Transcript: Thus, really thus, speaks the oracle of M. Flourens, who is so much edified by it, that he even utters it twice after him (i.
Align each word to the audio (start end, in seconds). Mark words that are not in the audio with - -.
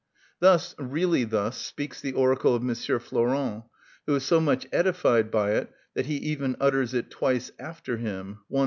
Thus, 0.39 0.73
really 0.79 1.25
thus, 1.25 1.57
speaks 1.59 2.01
the 2.01 2.13
oracle 2.13 2.55
of 2.55 2.67
M. 2.67 2.73
Flourens, 2.73 3.65
who 4.07 4.15
is 4.15 4.23
so 4.25 4.39
much 4.41 4.65
edified 4.73 5.29
by 5.29 5.51
it, 5.51 5.71
that 5.93 6.07
he 6.07 6.15
even 6.15 6.55
utters 6.59 6.95
it 6.95 7.11
twice 7.11 7.51
after 7.59 7.97
him 7.97 8.39
(i. 8.51 8.59